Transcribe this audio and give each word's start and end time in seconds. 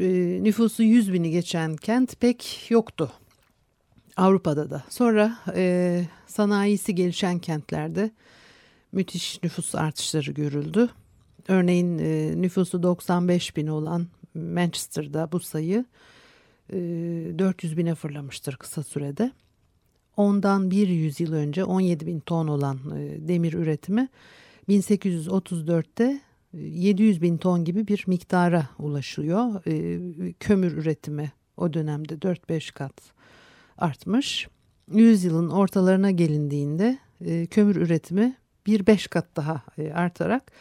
e, 0.00 0.38
nüfusu 0.42 0.82
100 0.82 1.12
bini 1.12 1.30
geçen 1.30 1.76
kent 1.76 2.20
pek 2.20 2.66
yoktu. 2.70 3.12
Avrupa'da 4.18 4.70
da. 4.70 4.84
Sonra 4.88 5.38
e, 5.54 6.04
sanayisi 6.26 6.94
gelişen 6.94 7.38
kentlerde 7.38 8.10
müthiş 8.92 9.42
nüfus 9.42 9.74
artışları 9.74 10.30
görüldü. 10.30 10.88
Örneğin 11.48 11.98
e, 11.98 12.42
nüfusu 12.42 12.82
95 12.82 13.56
bin 13.56 13.66
olan 13.66 14.06
Manchester'da 14.34 15.32
bu 15.32 15.40
sayı 15.40 15.84
e, 16.72 16.76
400 17.38 17.76
bine 17.76 17.94
fırlamıştır 17.94 18.56
kısa 18.56 18.82
sürede. 18.82 19.32
Ondan 20.16 20.70
bir 20.70 20.88
yüzyıl 20.88 21.32
önce 21.32 21.64
17 21.64 22.06
bin 22.06 22.20
ton 22.20 22.48
olan 22.48 22.78
e, 22.96 23.28
demir 23.28 23.52
üretimi 23.52 24.08
1834'te 24.68 26.20
700 26.52 27.22
bin 27.22 27.36
ton 27.36 27.64
gibi 27.64 27.88
bir 27.88 28.04
miktara 28.06 28.68
ulaşıyor. 28.78 29.66
E, 29.66 30.32
kömür 30.40 30.72
üretimi 30.72 31.32
o 31.56 31.72
dönemde 31.72 32.14
4-5 32.14 32.72
kat 32.72 33.17
artmış. 33.78 34.48
Yüzyılın 34.92 35.50
ortalarına 35.50 36.10
gelindiğinde 36.10 36.98
e, 37.24 37.46
kömür 37.46 37.76
üretimi 37.76 38.36
bir 38.66 38.86
beş 38.86 39.06
kat 39.06 39.36
daha 39.36 39.62
e, 39.78 39.92
artarak 39.92 40.52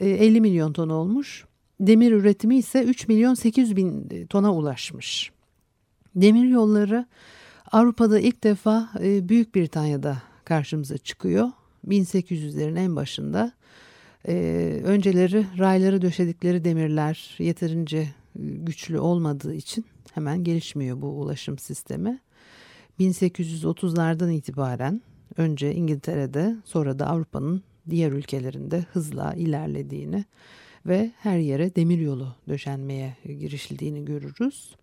e, 0.00 0.08
50 0.08 0.40
milyon 0.40 0.72
ton 0.72 0.88
olmuş. 0.88 1.44
Demir 1.80 2.12
üretimi 2.12 2.56
ise 2.56 2.84
3 2.84 3.08
milyon 3.08 3.34
800 3.34 3.76
bin 3.76 4.08
e, 4.10 4.26
tona 4.26 4.54
ulaşmış. 4.54 5.30
Demir 6.14 6.48
yolları 6.48 7.06
Avrupa'da 7.72 8.20
ilk 8.20 8.44
defa 8.44 8.88
e, 9.02 9.28
Büyük 9.28 9.54
Britanya'da 9.54 10.22
karşımıza 10.44 10.98
çıkıyor. 10.98 11.48
1800'lerin 11.88 12.78
en 12.78 12.96
başında. 12.96 13.52
E, 14.28 14.34
önceleri 14.84 15.46
rayları 15.58 16.02
döşedikleri 16.02 16.64
demirler 16.64 17.34
yeterince 17.38 17.98
e, 17.98 18.08
güçlü 18.34 18.98
olmadığı 18.98 19.54
için 19.54 19.84
hemen 20.12 20.44
gelişmiyor 20.44 21.02
bu 21.02 21.06
ulaşım 21.06 21.58
sistemi. 21.58 22.20
1830'lardan 23.00 24.32
itibaren 24.32 25.02
önce 25.36 25.74
İngiltere'de 25.74 26.56
sonra 26.64 26.98
da 26.98 27.06
Avrupa'nın 27.06 27.62
diğer 27.90 28.12
ülkelerinde 28.12 28.84
hızla 28.92 29.34
ilerlediğini 29.34 30.24
ve 30.86 31.10
her 31.18 31.38
yere 31.38 31.76
demiryolu 31.76 32.34
döşenmeye 32.48 33.16
girişildiğini 33.24 34.04
görürüz. 34.04 34.76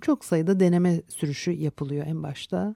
Çok 0.00 0.24
sayıda 0.24 0.60
deneme 0.60 1.02
sürüşü 1.08 1.50
yapılıyor 1.50 2.06
en 2.06 2.22
başta. 2.22 2.74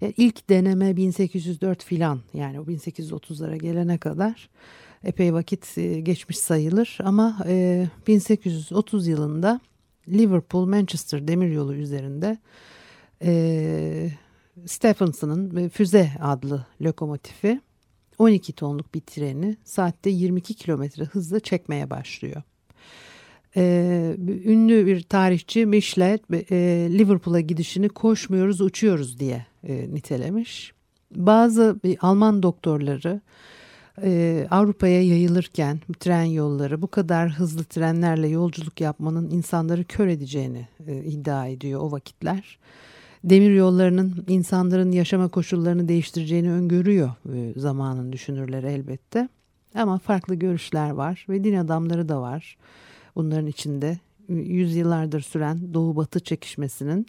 Yani 0.00 0.14
ilk 0.16 0.50
deneme 0.50 0.96
1804 0.96 1.84
filan 1.84 2.20
yani 2.34 2.60
o 2.60 2.64
1830'lara 2.64 3.56
gelene 3.56 3.98
kadar 3.98 4.48
epey 5.04 5.32
vakit 5.32 5.78
e, 5.78 6.00
geçmiş 6.00 6.38
sayılır 6.38 6.98
ama 7.04 7.38
1830 8.06 9.08
e, 9.08 9.10
yılında 9.10 9.60
Liverpool 10.08 10.66
Manchester 10.66 11.28
demiryolu 11.28 11.74
üzerinde 11.74 12.38
e, 13.22 14.10
Stephenson'ın 14.66 15.68
Füze 15.68 16.10
adlı 16.20 16.66
lokomotifi 16.80 17.60
12 18.18 18.52
tonluk 18.52 18.94
bir 18.94 19.00
treni 19.00 19.56
saatte 19.64 20.10
22 20.10 20.54
kilometre 20.54 21.04
hızla 21.04 21.40
çekmeye 21.40 21.90
başlıyor. 21.90 22.42
Ee, 23.56 24.16
ünlü 24.44 24.86
bir 24.86 25.02
tarihçi 25.02 25.66
Michelet 25.66 26.22
e, 26.30 26.56
Liverpool'a 26.90 27.40
gidişini 27.40 27.88
koşmuyoruz 27.88 28.60
uçuyoruz 28.60 29.18
diye 29.18 29.46
e, 29.68 29.94
nitelemiş. 29.94 30.72
Bazı 31.16 31.80
e, 31.84 31.96
Alman 31.98 32.42
doktorları 32.42 33.20
e, 34.02 34.46
Avrupa'ya 34.50 35.02
yayılırken 35.02 35.80
tren 36.00 36.24
yolları 36.24 36.82
bu 36.82 36.86
kadar 36.86 37.30
hızlı 37.30 37.64
trenlerle 37.64 38.28
yolculuk 38.28 38.80
yapmanın 38.80 39.30
insanları 39.30 39.84
kör 39.84 40.08
edeceğini 40.08 40.68
e, 40.86 41.04
iddia 41.04 41.46
ediyor 41.46 41.80
o 41.80 41.92
vakitler 41.92 42.58
demir 43.24 43.50
yollarının 43.50 44.24
insanların 44.28 44.92
yaşama 44.92 45.28
koşullarını 45.28 45.88
değiştireceğini 45.88 46.50
öngörüyor 46.50 47.10
e, 47.34 47.60
zamanın 47.60 48.12
düşünürleri 48.12 48.66
elbette. 48.66 49.28
Ama 49.74 49.98
farklı 49.98 50.34
görüşler 50.34 50.90
var 50.90 51.26
ve 51.28 51.44
din 51.44 51.56
adamları 51.56 52.08
da 52.08 52.20
var. 52.20 52.56
Bunların 53.16 53.46
içinde 53.46 53.98
yüzyıllardır 54.28 55.20
süren 55.20 55.74
Doğu 55.74 55.96
Batı 55.96 56.20
çekişmesinin 56.20 57.06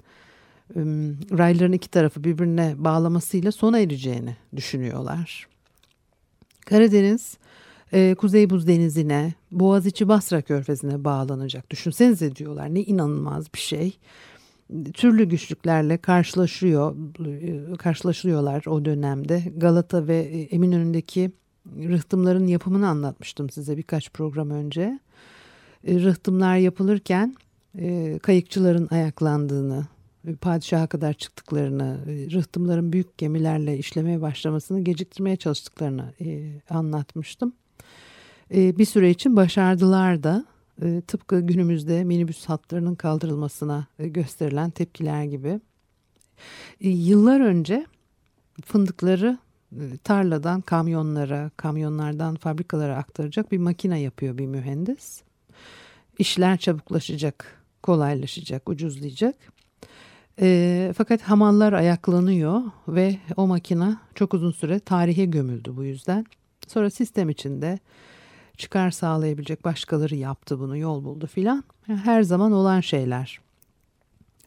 rayların 1.31 1.71
iki 1.71 1.89
tarafı 1.89 2.23
birbirine 2.23 2.75
bağlamasıyla 2.77 3.51
sona 3.51 3.79
ereceğini 3.79 4.35
düşünüyorlar. 4.55 5.47
Karadeniz 6.65 7.37
e, 7.93 8.15
Kuzey 8.15 8.49
Buz 8.49 8.67
Denizi'ne, 8.67 9.33
Boğaziçi 9.51 10.07
Basra 10.07 10.41
Körfezi'ne 10.41 11.03
bağlanacak. 11.03 11.69
Düşünsenize 11.69 12.35
diyorlar 12.35 12.73
ne 12.73 12.81
inanılmaz 12.81 13.53
bir 13.53 13.59
şey 13.59 13.97
türlü 14.93 15.25
güçlüklerle 15.25 15.97
karşılaşıyor 15.97 16.95
karşılaşıyorlar 17.77 18.65
o 18.67 18.85
dönemde. 18.85 19.43
Galata 19.57 20.07
ve 20.07 20.47
Eminönü'ndeki 20.51 21.31
rıhtımların 21.65 22.47
yapımını 22.47 22.87
anlatmıştım 22.87 23.49
size 23.49 23.77
birkaç 23.77 24.09
program 24.09 24.49
önce. 24.49 24.99
E, 25.87 25.99
rıhtımlar 25.99 26.57
yapılırken 26.57 27.35
e, 27.79 28.19
kayıkçıların 28.23 28.87
ayaklandığını, 28.91 29.85
padişaha 30.41 30.87
kadar 30.87 31.13
çıktıklarını, 31.13 31.99
e, 32.07 32.31
rıhtımların 32.31 32.93
büyük 32.93 33.17
gemilerle 33.17 33.77
işlemeye 33.77 34.21
başlamasını 34.21 34.81
geciktirmeye 34.81 35.35
çalıştıklarını 35.35 36.13
anlatmıştım. 36.69 37.53
Bir 38.51 38.85
süre 38.85 39.09
için 39.09 39.35
başardılar 39.35 40.23
da 40.23 40.45
e, 40.81 41.01
tıpkı 41.01 41.39
günümüzde 41.39 42.03
minibüs 42.03 42.45
hatlarının 42.45 42.95
kaldırılmasına 42.95 43.87
e, 43.99 44.07
gösterilen 44.07 44.69
tepkiler 44.69 45.23
gibi. 45.23 45.59
E, 46.81 46.89
yıllar 46.89 47.39
önce 47.39 47.85
fındıkları 48.65 49.37
tarladan 50.03 50.61
kamyonlara, 50.61 51.51
kamyonlardan 51.57 52.35
fabrikalara 52.35 52.97
aktaracak 52.97 53.51
bir 53.51 53.57
makine 53.57 53.99
yapıyor 53.99 54.37
bir 54.37 54.45
mühendis. 54.45 55.21
İşler 56.19 56.57
çabuklaşacak, 56.57 57.63
kolaylaşacak, 57.83 58.69
ucuzlayacak. 58.69 59.35
E, 60.41 60.93
fakat 60.97 61.21
hamallar 61.21 61.73
ayaklanıyor 61.73 62.61
ve 62.87 63.17
o 63.37 63.47
makine 63.47 63.97
çok 64.15 64.33
uzun 64.33 64.51
süre 64.51 64.79
tarihe 64.79 65.25
gömüldü 65.25 65.75
bu 65.75 65.83
yüzden. 65.83 66.25
Sonra 66.67 66.89
sistem 66.89 67.29
içinde 67.29 67.79
çıkar 68.57 68.91
sağlayabilecek 68.91 69.65
başkaları 69.65 70.15
yaptı 70.15 70.59
bunu 70.59 70.77
yol 70.77 71.03
buldu 71.03 71.27
filan. 71.27 71.63
Her 71.85 72.23
zaman 72.23 72.51
olan 72.51 72.81
şeyler. 72.81 73.39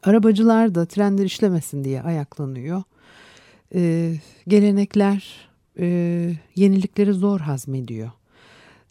Arabacılar 0.03 0.75
da 0.75 0.85
trenler 0.85 1.25
işlemesin 1.25 1.83
diye 1.83 2.01
ayaklanıyor. 2.01 2.83
Ee, 3.75 4.15
gelenekler 4.47 5.49
e, 5.79 5.87
yenilikleri 6.55 7.13
zor 7.13 7.39
hazmediyor. 7.39 8.11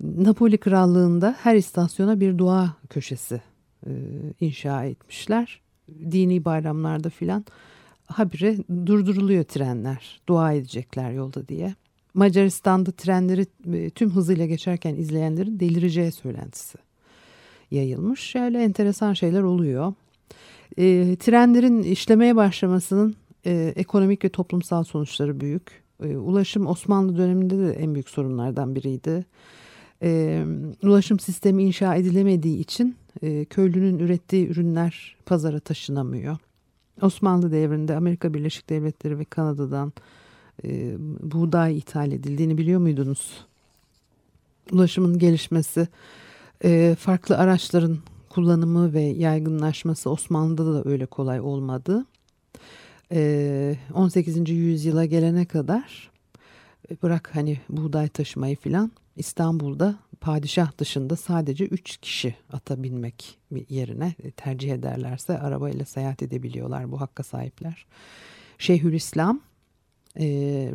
Napoli 0.00 0.58
Krallığı'nda 0.58 1.36
her 1.40 1.54
istasyona 1.54 2.20
bir 2.20 2.38
dua 2.38 2.76
köşesi 2.90 3.42
e, 3.86 3.92
inşa 4.40 4.84
etmişler. 4.84 5.60
Dini 6.10 6.44
bayramlarda 6.44 7.10
filan 7.10 7.44
habire 8.06 8.56
durduruluyor 8.86 9.44
trenler. 9.44 10.20
Dua 10.28 10.52
edecekler 10.52 11.10
yolda 11.10 11.48
diye. 11.48 11.74
Macaristan'da 12.16 12.92
trenleri 12.92 13.46
e, 13.72 13.90
tüm 13.90 14.10
hızıyla 14.10 14.46
geçerken 14.46 14.94
izleyenlerin 14.94 15.60
delireceği 15.60 16.12
söylentisi 16.12 16.78
yayılmış. 17.70 18.20
Şöyle 18.20 18.62
enteresan 18.62 19.12
şeyler 19.12 19.42
oluyor. 19.42 19.94
E, 20.78 21.16
trenlerin 21.16 21.82
işlemeye 21.82 22.36
başlamasının 22.36 23.16
e, 23.46 23.72
ekonomik 23.76 24.24
ve 24.24 24.28
toplumsal 24.28 24.84
sonuçları 24.84 25.40
büyük. 25.40 25.82
E, 26.02 26.16
ulaşım 26.16 26.66
Osmanlı 26.66 27.16
döneminde 27.16 27.58
de 27.58 27.72
en 27.72 27.94
büyük 27.94 28.08
sorunlardan 28.08 28.74
biriydi. 28.74 29.24
E, 30.02 30.42
ulaşım 30.82 31.18
sistemi 31.18 31.62
inşa 31.62 31.94
edilemediği 31.94 32.58
için 32.58 32.96
e, 33.22 33.44
köylünün 33.44 33.98
ürettiği 33.98 34.48
ürünler 34.48 35.16
pazara 35.26 35.60
taşınamıyor. 35.60 36.36
Osmanlı 37.02 37.52
devrinde 37.52 37.96
Amerika 37.96 38.34
Birleşik 38.34 38.70
Devletleri 38.70 39.18
ve 39.18 39.24
Kanada'dan 39.24 39.92
e, 40.64 40.94
buğday 41.32 41.78
ithal 41.78 42.12
edildiğini 42.12 42.58
biliyor 42.58 42.80
muydunuz? 42.80 43.44
Ulaşımın 44.72 45.18
gelişmesi, 45.18 45.88
e, 46.64 46.96
farklı 46.98 47.38
araçların 47.38 47.98
kullanımı 48.28 48.92
ve 48.92 49.00
yaygınlaşması 49.00 50.10
Osmanlı'da 50.10 50.74
da 50.74 50.90
öyle 50.90 51.06
kolay 51.06 51.40
olmadı. 51.40 52.06
E, 53.12 53.76
18. 53.94 54.50
yüzyıla 54.50 55.04
gelene 55.04 55.44
kadar 55.44 56.10
e, 56.90 57.02
bırak 57.02 57.30
hani 57.34 57.60
buğday 57.68 58.08
taşımayı 58.08 58.56
filan 58.56 58.92
İstanbul'da 59.16 59.98
padişah 60.20 60.78
dışında 60.78 61.16
sadece 61.16 61.64
3 61.64 61.96
kişi 61.96 62.34
ata 62.52 62.82
binmek 62.82 63.38
yerine 63.68 64.14
e, 64.22 64.30
tercih 64.30 64.72
ederlerse 64.72 65.38
arabayla 65.38 65.84
seyahat 65.84 66.22
edebiliyorlar 66.22 66.92
bu 66.92 67.00
hakka 67.00 67.22
sahipler. 67.22 67.86
Şeyhülislam, 68.58 69.40
e, 70.20 70.26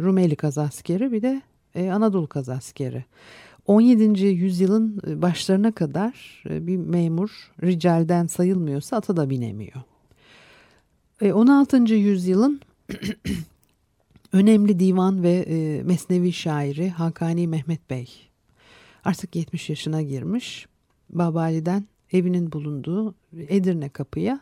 Rumeli 0.02 0.36
kazaskeri 0.36 1.12
bir 1.12 1.22
de 1.22 1.42
e, 1.76 1.92
Anadolu 1.92 2.28
kazaskeri. 2.28 3.06
17. 3.68 4.26
yüzyılın 4.26 5.02
e, 5.08 5.22
başlarına 5.22 5.72
kadar 5.72 6.44
e, 6.50 6.68
bir 6.68 6.78
memur 6.78 7.52
ricalden 7.64 8.28
sayılmıyorsa 8.28 8.98
ata 8.98 9.18
da 9.18 9.30
binemiyor. 9.30 9.82
16. 11.22 11.94
yüzyılın 11.94 12.62
önemli 14.34 14.80
divan 14.80 15.24
ve 15.24 15.46
mesnevi 15.86 16.34
şairi 16.34 16.90
Hakani 16.90 17.48
Mehmet 17.48 17.90
Bey 17.90 18.08
artık 19.04 19.36
70 19.36 19.70
yaşına 19.70 20.02
girmiş. 20.02 20.68
Babali'den 21.10 21.86
evinin 22.12 22.52
bulunduğu 22.52 23.16
Edirne 23.48 23.90
kapıya 23.90 24.40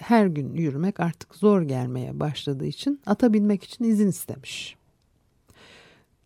her 0.00 0.26
gün 0.26 0.54
yürümek 0.54 1.00
artık 1.00 1.34
zor 1.34 1.62
gelmeye 1.62 2.20
başladığı 2.20 2.66
için 2.66 3.00
ata 3.06 3.32
binmek 3.32 3.64
için 3.64 3.84
izin 3.84 4.08
istemiş. 4.08 4.76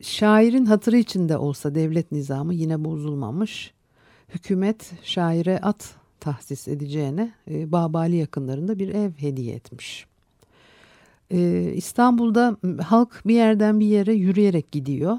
Şairin 0.01 0.65
hatırı 0.65 0.97
içinde 0.97 1.37
olsa 1.37 1.75
devlet 1.75 2.13
nizamı 2.13 2.55
yine 2.55 2.85
bozulmamış. 2.85 3.75
Hükümet 4.29 4.93
şaire 5.03 5.59
at 5.59 5.95
tahsis 6.21 6.69
edeceğine 6.69 7.33
e, 7.51 7.73
Babali 7.73 8.17
yakınlarında 8.17 8.79
bir 8.79 8.89
ev 8.89 9.13
hediye 9.13 9.55
etmiş. 9.55 10.07
E, 11.31 11.73
İstanbul'da 11.75 12.57
halk 12.83 13.23
bir 13.27 13.35
yerden 13.35 13.81
bir 13.81 13.87
yere 13.87 14.13
yürüyerek 14.13 14.73
gidiyor. 14.73 15.19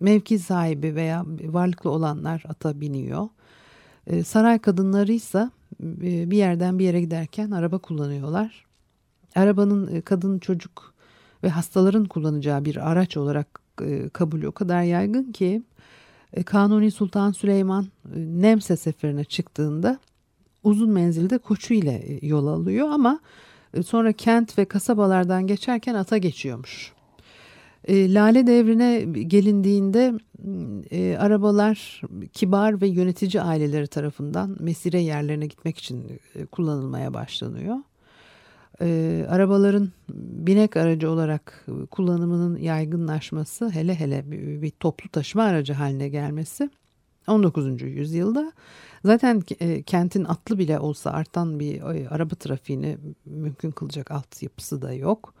Mevki 0.00 0.38
sahibi 0.38 0.94
veya 0.94 1.24
varlıklı 1.42 1.90
olanlar 1.90 2.44
ata 2.48 2.80
biniyor. 2.80 3.28
E, 4.06 4.24
saray 4.24 4.58
kadınları 4.58 5.12
ise 5.12 5.50
bir 5.80 6.36
yerden 6.36 6.78
bir 6.78 6.84
yere 6.84 7.00
giderken 7.00 7.50
araba 7.50 7.78
kullanıyorlar. 7.78 8.64
Arabanın 9.34 9.94
e, 9.94 10.00
kadın, 10.00 10.38
çocuk 10.38 10.94
ve 11.42 11.48
hastaların 11.48 12.04
kullanacağı 12.04 12.64
bir 12.64 12.90
araç 12.90 13.16
olarak 13.16 13.60
e, 13.82 14.08
kabulü 14.08 14.48
o 14.48 14.52
kadar 14.52 14.82
yaygın 14.82 15.32
ki 15.32 15.62
Kanuni 16.46 16.90
Sultan 16.90 17.32
Süleyman 17.32 17.86
Nemse 18.14 18.76
seferine 18.76 19.24
çıktığında 19.24 19.98
uzun 20.64 20.90
menzilde 20.90 21.38
koçu 21.38 21.74
ile 21.74 22.18
yol 22.22 22.46
alıyor 22.46 22.88
ama 22.90 23.20
sonra 23.86 24.12
kent 24.12 24.58
ve 24.58 24.64
kasabalardan 24.64 25.46
geçerken 25.46 25.94
ata 25.94 26.18
geçiyormuş. 26.18 26.92
Lale 27.88 28.46
devrine 28.46 29.00
gelindiğinde 29.22 30.14
e, 30.90 31.16
arabalar 31.16 32.02
kibar 32.32 32.80
ve 32.80 32.88
yönetici 32.88 33.42
aileleri 33.42 33.86
tarafından 33.86 34.56
mesire 34.60 35.00
yerlerine 35.00 35.46
gitmek 35.46 35.78
için 35.78 36.20
e, 36.34 36.46
kullanılmaya 36.46 37.14
başlanıyor. 37.14 37.76
E, 38.80 39.26
arabaların 39.28 39.92
binek 40.08 40.76
aracı 40.76 41.10
olarak 41.10 41.66
kullanımının 41.90 42.58
yaygınlaşması 42.58 43.70
hele 43.70 43.94
hele 43.94 44.30
bir, 44.30 44.62
bir 44.62 44.70
toplu 44.70 45.08
taşıma 45.08 45.44
aracı 45.44 45.72
haline 45.72 46.08
gelmesi 46.08 46.70
19. 47.28 47.82
yüzyılda 47.82 48.52
zaten 49.04 49.42
e, 49.60 49.82
kentin 49.82 50.24
atlı 50.24 50.58
bile 50.58 50.78
olsa 50.78 51.10
artan 51.10 51.60
bir 51.60 51.82
e, 51.82 52.08
araba 52.08 52.34
trafiğini 52.34 52.98
mümkün 53.24 53.70
kılacak 53.70 54.10
altyapısı 54.10 54.82
da 54.82 54.92
yok. 54.92 55.34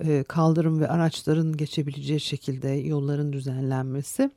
E, 0.00 0.22
kaldırım 0.22 0.80
ve 0.80 0.88
araçların 0.88 1.56
geçebileceği 1.56 2.20
şekilde 2.20 2.68
yolların 2.68 3.32
düzenlenmesi 3.32 4.30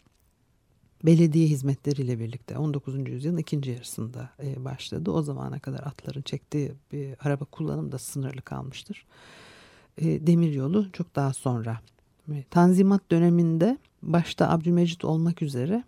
belediye 1.05 1.47
hizmetleriyle 1.47 2.19
birlikte 2.19 2.57
19. 2.57 3.09
yüzyılın 3.09 3.37
ikinci 3.37 3.71
yarısında 3.71 4.29
e, 4.43 4.65
başladı. 4.65 5.11
O 5.11 5.21
zamana 5.21 5.59
kadar 5.59 5.79
atların 5.79 6.21
çektiği 6.21 6.71
bir 6.91 7.15
araba 7.19 7.45
kullanım 7.45 7.91
da 7.91 7.97
sınırlı 7.97 8.41
kalmıştır. 8.41 9.05
E, 9.97 10.27
demiryolu 10.27 10.91
çok 10.91 11.15
daha 11.15 11.33
sonra. 11.33 11.79
Tanzimat 12.49 13.11
döneminde 13.11 13.77
başta 14.01 14.49
Abdülmecit 14.49 15.05
olmak 15.05 15.41
üzere 15.41 15.83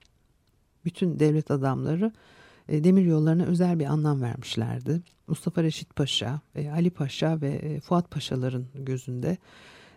bütün 0.86 1.20
devlet 1.20 1.52
adamları 1.52 2.12
demir 2.70 3.06
yollarına 3.06 3.46
özel 3.46 3.80
bir 3.80 3.86
anlam 3.86 4.22
vermişlerdi. 4.22 5.02
Mustafa 5.28 5.64
Reşit 5.64 5.96
Paşa, 5.96 6.42
Ali 6.76 6.90
Paşa 6.90 7.42
ve 7.42 7.80
Fuat 7.80 8.12
Paşaların 8.12 8.66
gözünde 8.76 9.38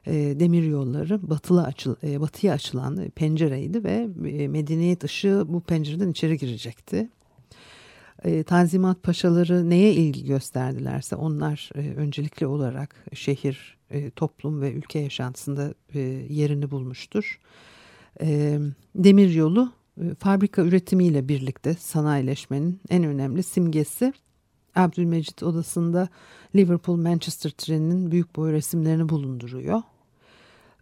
e, 0.06 0.40
demir 0.40 0.62
yolları 0.62 1.30
batılı 1.30 1.64
açıl, 1.64 1.96
e, 2.02 2.20
batıya 2.20 2.54
açılan 2.54 3.10
pencereydi 3.10 3.84
ve 3.84 4.08
e, 4.28 4.48
medeniyet 4.48 5.04
ışığı 5.04 5.44
bu 5.48 5.60
pencereden 5.60 6.10
içeri 6.10 6.38
girecekti. 6.38 7.08
E, 8.24 8.42
Tanzimat 8.42 9.02
paşaları 9.02 9.70
neye 9.70 9.92
ilgi 9.92 10.24
gösterdilerse 10.24 11.16
onlar 11.16 11.70
e, 11.74 11.78
öncelikli 11.78 12.46
olarak 12.46 13.04
şehir, 13.14 13.76
e, 13.90 14.10
toplum 14.10 14.60
ve 14.60 14.72
ülke 14.72 14.98
yaşantısında 14.98 15.74
e, 15.94 16.00
yerini 16.28 16.70
bulmuştur. 16.70 17.40
E, 18.20 18.58
demir 18.94 19.30
yolu 19.30 19.62
e, 19.62 19.77
fabrika 20.18 20.62
üretimiyle 20.62 21.28
birlikte 21.28 21.74
sanayileşmenin 21.74 22.80
en 22.90 23.04
önemli 23.04 23.42
simgesi 23.42 24.12
Abdülmecit 24.74 25.42
odasında 25.42 26.08
Liverpool-Manchester 26.54 27.50
treninin 27.50 28.10
büyük 28.10 28.36
boy 28.36 28.52
resimlerini 28.52 29.08
bulunduruyor. 29.08 29.82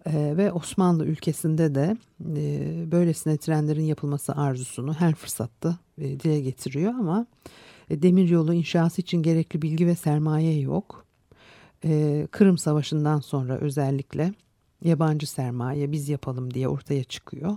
Ee, 0.07 0.37
ve 0.37 0.53
Osmanlı 0.53 1.05
ülkesinde 1.07 1.75
de 1.75 1.97
e, 2.37 2.91
böylesine 2.93 3.37
trenlerin 3.37 3.85
yapılması 3.85 4.33
arzusunu 4.33 4.95
her 4.95 5.15
fırsatta 5.15 5.79
e, 5.99 6.21
dile 6.21 6.41
getiriyor 6.41 6.95
ama 6.95 7.27
e, 7.91 8.03
demiryolu 8.03 8.55
inşası 8.55 9.01
için 9.01 9.23
gerekli 9.23 9.63
bilgi 9.63 9.87
ve 9.87 9.95
sermaye 9.95 10.61
yok. 10.61 11.07
E, 11.85 12.27
Kırım 12.31 12.59
Savaşı'ndan 12.59 13.21
sonra 13.21 13.59
özellikle 13.59 14.35
yabancı 14.85 15.31
sermaye 15.31 15.93
biz 15.93 16.09
yapalım 16.09 16.55
diye 16.55 16.69
ortaya 16.69 17.05
çıkıyor. 17.05 17.57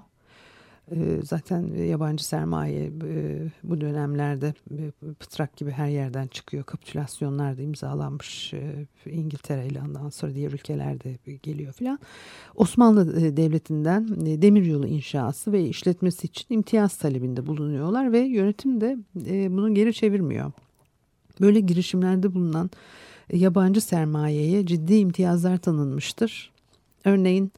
Ee, 0.96 1.20
zaten 1.24 1.74
yabancı 1.74 2.26
sermaye 2.26 2.86
e, 2.86 3.42
bu 3.64 3.82
dönemlerde 3.82 4.54
e, 4.72 4.92
pıtrak 5.20 5.58
gibi 5.58 5.72
her 5.72 5.88
yerden 5.88 6.28
çıkıyor. 6.28 6.64
Kapitülasyonlar 6.64 7.58
da 7.58 7.62
imzalanmış 7.62 8.54
e, 8.54 8.88
İngiltere 9.06 9.68
ile 9.68 9.82
ondan 9.82 10.10
sonra 10.10 10.36
diğer 10.36 10.52
ülkelerde 10.52 11.18
geliyor 11.44 11.74
filan. 11.74 12.00
Osmanlı 12.56 13.38
Devleti'nden 13.38 14.08
demiryolu 14.42 14.88
inşası 14.88 15.52
ve 15.52 15.64
işletmesi 15.64 16.28
için 16.28 16.46
imtiyaz 16.50 16.98
talebinde 16.98 17.46
bulunuyorlar 17.46 18.12
ve 18.12 18.20
yönetim 18.20 18.82
de 18.82 18.98
bunu 19.50 19.74
geri 19.74 19.94
çevirmiyor. 19.94 20.52
Böyle 21.42 21.60
girişimlerde 21.60 22.34
bulunan 22.34 22.70
yabancı 23.34 23.82
sermayeye 23.82 24.66
ciddi 24.66 24.96
imtiyazlar 24.96 25.58
tanınmıştır. 25.58 26.52
Örneğin 27.06 27.52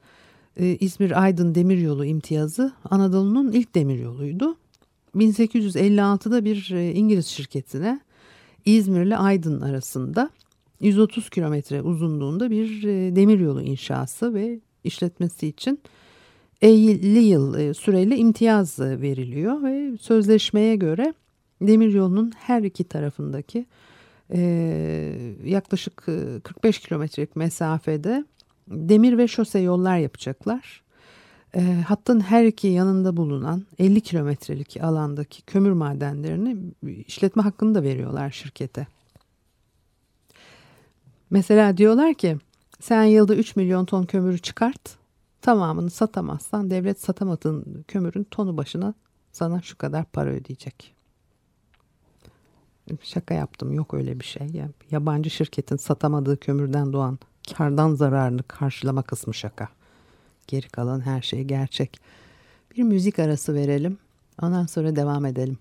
İzmir-Aydın 0.60 1.56
demiryolu 1.56 2.06
imtiyazı 2.06 2.74
Anadolu'nun 2.90 3.52
ilk 3.52 3.76
demiryoluydu. 3.76 4.58
1856'da 5.16 6.46
bir 6.46 6.72
e, 6.72 6.92
İngiliz 6.92 7.28
şirketine 7.28 8.00
İzmir 8.66 9.02
ile 9.02 9.18
Aydın 9.18 9.62
arasında 9.62 10.30
130 10.80 11.30
kilometre 11.30 11.82
uzunluğunda 11.82 12.52
bir 12.52 12.84
e, 12.84 13.16
demiryolu 13.16 13.62
inşası 13.62 14.34
ve 14.34 14.60
işletmesi 14.84 15.48
için 15.48 15.80
50 16.62 17.20
yıl 17.20 17.74
süreli 17.74 18.16
imtiyaz 18.16 18.80
veriliyor 18.80 19.64
ve 19.64 19.98
sözleşmeye 19.98 20.76
göre 20.76 21.14
demiryolunun 21.62 22.32
her 22.38 22.64
iki 22.64 22.84
tarafındaki 22.84 23.66
yaklaşık 25.46 25.98
45 26.44 26.80
kilometrelik 26.80 27.36
mesafede 27.36 28.26
demir 28.72 29.18
ve 29.18 29.28
şose 29.28 29.60
yollar 29.60 29.98
yapacaklar. 29.98 30.82
E, 31.56 31.84
hattın 31.88 32.20
her 32.20 32.46
iki 32.46 32.68
yanında 32.68 33.18
bulunan 33.18 33.66
50 33.80 34.02
kilometrelik 34.02 34.78
alandaki 34.82 35.42
kömür 35.42 35.72
madenlerini 35.72 36.58
işletme 37.08 37.44
hakkını 37.44 37.76
da 37.76 37.84
veriyorlar 37.84 38.32
şirkete. 38.32 38.88
Mesela 41.30 41.78
diyorlar 41.78 42.14
ki 42.14 42.38
sen 42.80 43.04
yılda 43.04 43.36
3 43.36 43.56
milyon 43.56 43.86
ton 43.86 44.04
kömürü 44.04 44.40
çıkart. 44.40 44.98
Tamamını 45.42 45.90
satamazsan 45.90 46.70
devlet 46.70 47.02
satamadığın 47.02 47.86
kömürün 47.88 48.24
tonu 48.24 48.58
başına 48.58 48.94
sana 49.32 49.62
şu 49.62 49.78
kadar 49.78 50.06
para 50.06 50.30
ödeyecek. 50.30 50.96
Şaka 53.02 53.34
yaptım 53.34 53.74
yok 53.74 53.94
öyle 53.94 54.20
bir 54.20 54.26
şey. 54.26 54.48
Ya, 54.48 54.70
yabancı 54.92 55.30
şirketin 55.30 55.76
satamadığı 55.76 56.38
kömürden 56.38 56.94
doğan 56.94 57.20
kardan 57.54 57.94
zararını 57.94 58.44
karşılama 58.44 59.02
kısmı 59.02 59.34
şaka. 59.34 59.70
Geri 60.48 60.70
kalan 60.70 61.02
her 61.02 61.22
şey 61.22 61.44
gerçek. 61.44 62.02
Bir 62.78 62.84
müzik 62.84 63.20
arası 63.20 63.54
verelim. 63.54 63.98
Ondan 64.42 64.66
sonra 64.66 64.96
devam 64.96 65.26
edelim. 65.26 65.58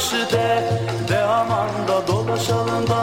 Başı 0.00 0.30
de 0.30 0.64
De 1.08 1.22
aman 1.22 1.68
da 1.88 2.06
dolaşalım 2.06 2.86
da 2.86 2.99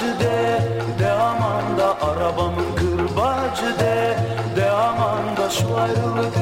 kırbacı 0.00 0.20
de 0.20 0.60
De 0.98 1.10
aman 1.10 1.78
da 1.78 2.00
arabamın 2.00 2.74
kırbacı 2.76 3.78
de 3.78 4.16
De 4.56 4.70
aman 4.70 5.36
da 5.36 5.50
şu 5.50 5.76
ayrılık 5.76 6.39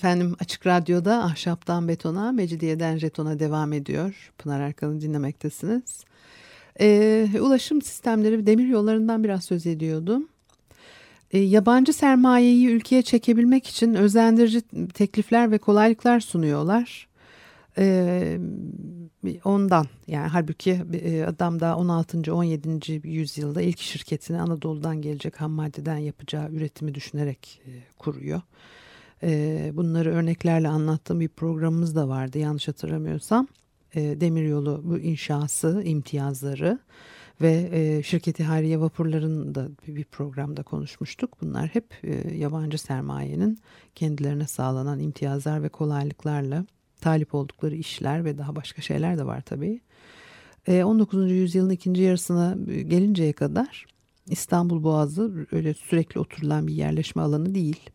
Efendim 0.00 0.36
Açık 0.40 0.66
Radyo'da 0.66 1.24
Ahşaptan 1.24 1.88
Betona, 1.88 2.32
Mecidiyeden 2.32 2.98
Jeton'a 2.98 3.38
devam 3.38 3.72
ediyor. 3.72 4.32
Pınar 4.38 4.60
Erkan'ı 4.60 5.00
dinlemektesiniz. 5.00 6.04
Ee, 6.80 7.28
ulaşım 7.40 7.82
sistemleri 7.82 8.46
demir 8.46 8.66
yollarından 8.66 9.24
biraz 9.24 9.44
söz 9.44 9.66
ediyordum. 9.66 10.28
Ee, 11.30 11.38
yabancı 11.38 11.92
sermayeyi 11.92 12.68
ülkeye 12.68 13.02
çekebilmek 13.02 13.66
için 13.66 13.94
özendirici 13.94 14.62
teklifler 14.94 15.50
ve 15.50 15.58
kolaylıklar 15.58 16.20
sunuyorlar. 16.20 17.08
Ee, 17.78 18.38
ondan 19.44 19.86
yani 20.06 20.28
halbuki 20.28 20.82
e, 20.92 21.24
adam 21.24 21.60
da 21.60 21.76
16. 21.76 22.34
17. 22.34 23.00
yüzyılda 23.04 23.62
ilk 23.62 23.78
şirketini 23.78 24.40
Anadolu'dan 24.40 25.02
gelecek 25.02 25.40
ham 25.40 25.50
maddeden 25.50 25.98
yapacağı 25.98 26.50
üretimi 26.50 26.94
düşünerek 26.94 27.60
e, 27.66 27.70
kuruyor. 27.98 28.40
E, 29.22 29.70
bunları 29.74 30.14
örneklerle 30.14 30.68
anlattığım 30.68 31.20
bir 31.20 31.28
programımız 31.28 31.96
da 31.96 32.08
vardı 32.08 32.38
yanlış 32.38 32.68
hatırlamıyorsam. 32.68 33.48
E, 33.94 34.20
demiryolu 34.20 34.82
bu 34.84 34.98
inşası, 34.98 35.82
imtiyazları 35.84 36.78
ve 37.40 37.68
e, 37.72 38.02
şirketi 38.02 38.44
Hariye 38.44 38.80
vapurlarını 38.80 39.54
da 39.54 39.68
bir 39.88 40.04
programda 40.04 40.62
konuşmuştuk. 40.62 41.36
Bunlar 41.42 41.68
hep 41.68 41.84
e, 42.02 42.34
yabancı 42.36 42.78
sermayenin 42.78 43.58
kendilerine 43.94 44.46
sağlanan 44.46 45.00
imtiyazlar 45.00 45.62
ve 45.62 45.68
kolaylıklarla 45.68 46.64
talip 47.00 47.34
oldukları 47.34 47.76
işler 47.76 48.24
ve 48.24 48.38
daha 48.38 48.56
başka 48.56 48.82
şeyler 48.82 49.18
de 49.18 49.26
var 49.26 49.40
tabii. 49.40 49.80
E, 50.66 50.84
19. 50.84 51.30
yüzyılın 51.30 51.70
ikinci 51.70 52.02
yarısına 52.02 52.56
gelinceye 52.66 53.32
kadar 53.32 53.86
İstanbul 54.26 54.82
Boğazı 54.82 55.46
öyle 55.52 55.74
sürekli 55.74 56.20
oturulan 56.20 56.66
bir 56.66 56.74
yerleşme 56.74 57.22
alanı 57.22 57.54
değil. 57.54 57.90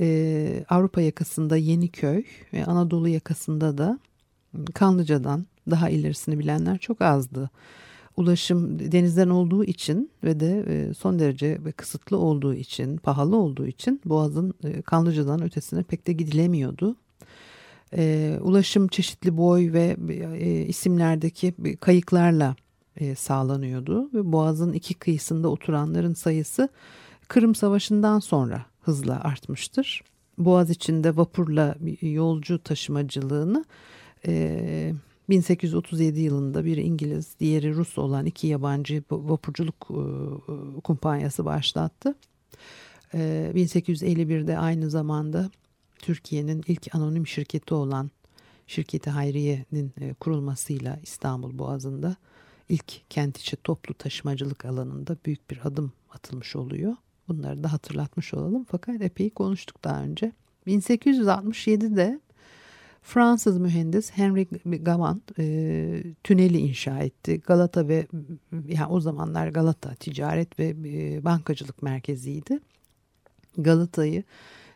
Ee, 0.00 0.64
Avrupa 0.68 1.00
yakasında 1.00 1.56
Yeniköy 1.56 2.24
ve 2.52 2.64
Anadolu 2.64 3.08
yakasında 3.08 3.78
da 3.78 3.98
Kanlıca'dan 4.74 5.46
daha 5.70 5.90
ilerisini 5.90 6.38
bilenler 6.38 6.78
çok 6.78 7.02
azdı. 7.02 7.50
Ulaşım 8.16 8.78
denizden 8.92 9.28
olduğu 9.28 9.64
için 9.64 10.10
ve 10.24 10.40
de 10.40 10.64
e, 10.68 10.94
son 10.94 11.18
derece 11.18 11.58
kısıtlı 11.76 12.16
olduğu 12.18 12.54
için, 12.54 12.96
pahalı 12.96 13.36
olduğu 13.36 13.66
için 13.66 14.00
Boğaz'ın 14.04 14.54
e, 14.64 14.82
Kanlıca'dan 14.82 15.42
ötesine 15.42 15.82
pek 15.82 16.06
de 16.06 16.12
gidilemiyordu. 16.12 16.96
E, 17.96 18.38
ulaşım 18.42 18.88
çeşitli 18.88 19.36
boy 19.36 19.72
ve 19.72 19.96
isimlerdeki 20.66 21.54
kayıklarla 21.80 22.56
sağlanıyordu 23.16 24.10
ve 24.14 24.32
Boğaz'ın 24.32 24.72
iki 24.72 24.94
kıyısında 24.94 25.48
oturanların 25.48 26.14
sayısı 26.14 26.68
Kırım 27.28 27.54
Savaşı'ndan 27.54 28.18
sonra 28.18 28.66
hızla 28.84 29.20
artmıştır. 29.20 30.02
Boğaz 30.38 30.70
içinde 30.70 31.16
vapurla 31.16 31.76
yolcu 32.00 32.62
taşımacılığını 32.62 33.64
e, 34.26 34.92
1837 35.28 36.20
yılında 36.20 36.64
bir 36.64 36.76
İngiliz, 36.76 37.34
diğeri 37.40 37.74
Rus 37.74 37.98
olan 37.98 38.26
iki 38.26 38.46
yabancı 38.46 39.02
vapurculuk 39.10 39.90
e, 39.90 40.80
kumpanyası 40.80 41.44
başlattı. 41.44 42.14
E, 43.14 43.52
1851'de 43.54 44.58
aynı 44.58 44.90
zamanda 44.90 45.50
Türkiye'nin 45.98 46.64
ilk 46.66 46.94
anonim 46.94 47.26
şirketi 47.26 47.74
olan 47.74 48.10
Şirketi 48.66 49.10
Hayriye'nin 49.10 49.92
e, 50.00 50.14
kurulmasıyla 50.14 50.98
İstanbul 51.02 51.58
Boğazı'nda 51.58 52.16
ilk 52.68 53.10
kent 53.10 53.38
içi 53.38 53.56
toplu 53.56 53.94
taşımacılık 53.94 54.64
alanında 54.64 55.16
büyük 55.26 55.50
bir 55.50 55.60
adım 55.64 55.92
atılmış 56.10 56.56
oluyor. 56.56 56.96
Bunları 57.28 57.64
da 57.64 57.72
hatırlatmış 57.72 58.34
olalım. 58.34 58.64
Fakat 58.70 59.02
epey 59.02 59.30
konuştuk 59.30 59.84
daha 59.84 60.02
önce. 60.02 60.32
1867'de 60.66 62.20
Fransız 63.02 63.58
mühendis 63.58 64.10
Henry 64.10 64.46
Gavant 64.64 65.38
e, 65.38 66.04
tüneli 66.24 66.58
inşa 66.58 66.98
etti. 66.98 67.40
Galata 67.46 67.88
ve 67.88 68.06
yani 68.68 68.86
o 68.86 69.00
zamanlar 69.00 69.48
Galata 69.48 69.94
ticaret 69.94 70.58
ve 70.58 70.74
e, 70.84 71.24
bankacılık 71.24 71.82
merkeziydi. 71.82 72.60
Galata'yı 73.58 74.24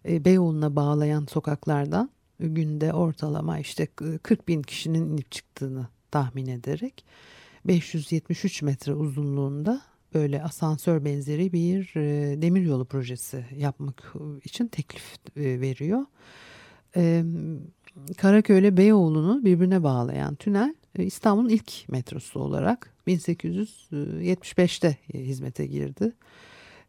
e, 0.09 0.25
Beyoğlu'na 0.25 0.77
bağlayan 0.77 1.27
sokaklardan 1.27 2.11
günde 2.41 2.93
ortalama 2.93 3.59
işte 3.59 3.87
40 4.23 4.49
bin 4.49 4.63
kişinin 4.63 5.11
inip 5.11 5.33
çıktığını 5.33 5.87
tahmin 6.11 6.47
ederek 6.47 7.05
573 7.65 8.63
metre 8.63 8.95
uzunluğunda 8.95 9.83
böyle 10.15 10.43
asansör 10.43 11.05
benzeri 11.05 11.53
bir 11.53 11.93
e, 11.97 12.43
demiryolu 12.43 12.85
projesi 12.85 13.45
yapmak 13.57 14.15
için 14.45 14.69
teklif 14.69 15.17
e, 15.37 15.61
veriyor. 15.61 16.05
E, 16.97 17.25
Karaköy 18.17 18.59
ile 18.59 18.77
Beyoğlu'nu 18.77 19.45
birbirine 19.45 19.83
bağlayan 19.83 20.35
tünel 20.35 20.75
e, 20.99 21.05
İstanbul'un 21.05 21.49
ilk 21.49 21.89
metrosu 21.89 22.41
olarak 22.41 22.95
1875'te 23.07 24.97
hizmete 25.15 25.67
girdi. 25.67 26.13